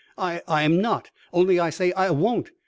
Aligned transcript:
"I 0.17 0.41
I'm 0.47 0.81
not! 0.81 1.11
Only 1.31 1.59
I 1.59 1.69
say 1.69 1.93
I 1.93 2.09
won't 2.09 2.49